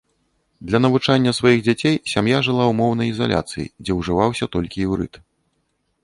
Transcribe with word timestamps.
Для 0.69 0.79
навучання 0.85 1.33
сваіх 1.39 1.59
дзяцей 1.67 1.99
сям'я 2.13 2.37
жыла 2.47 2.63
ў 2.67 2.73
моўнай 2.79 3.07
ізаляцыі, 3.13 3.67
дзе 3.83 3.91
ўжываўся 3.99 4.45
толькі 4.55 4.77
іўрыт. 4.87 5.13